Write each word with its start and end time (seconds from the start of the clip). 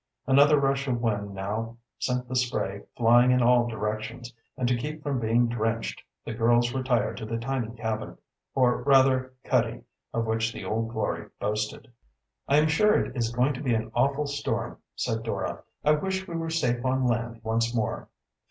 Another 0.25 0.59
rush 0.59 0.87
of 0.87 0.99
wind 0.99 1.35
now 1.35 1.77
sent 1.99 2.27
the 2.27 2.35
spray 2.35 2.81
flying 2.97 3.29
in 3.29 3.43
all 3.43 3.67
directions, 3.67 4.33
and 4.57 4.67
to 4.67 4.75
keep 4.75 5.03
from 5.03 5.19
being 5.19 5.47
drenched 5.47 6.01
the 6.25 6.33
girls 6.33 6.73
retired 6.73 7.17
to 7.17 7.25
the 7.27 7.37
tiny 7.37 7.69
cabin, 7.75 8.17
or, 8.55 8.81
rather, 8.81 9.35
cuddy, 9.43 9.83
of 10.11 10.25
which 10.25 10.51
the 10.51 10.65
Old 10.65 10.89
Glory 10.89 11.27
boasted. 11.39 11.91
"I 12.47 12.57
am 12.57 12.67
sure 12.67 12.99
it 12.99 13.15
is 13.15 13.31
going 13.31 13.53
to 13.53 13.61
be 13.61 13.75
an 13.75 13.91
awful 13.93 14.25
storm," 14.25 14.79
said 14.95 15.21
Dora. 15.21 15.61
"I 15.85 15.91
wish 15.91 16.27
we 16.27 16.33
were 16.35 16.49
safe 16.49 16.83
on 16.83 17.05
land 17.05 17.41
once 17.43 17.75
more." 17.75 18.09